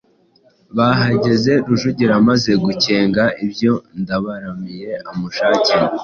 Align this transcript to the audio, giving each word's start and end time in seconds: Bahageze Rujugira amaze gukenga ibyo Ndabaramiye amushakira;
Bahageze 0.77 1.51
Rujugira 1.67 2.13
amaze 2.21 2.51
gukenga 2.65 3.23
ibyo 3.45 3.73
Ndabaramiye 4.01 4.91
amushakira; 5.11 5.85